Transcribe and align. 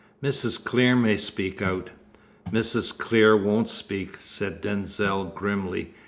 "Mrs. 0.23 0.63
Clear 0.63 0.95
may 0.95 1.15
speak 1.15 1.61
out." 1.61 1.91
"Mrs. 2.49 2.97
Clear 2.97 3.37
won't 3.37 3.69
speak," 3.69 4.17
said 4.19 4.59
Denzil 4.59 5.25
grimly. 5.25 5.93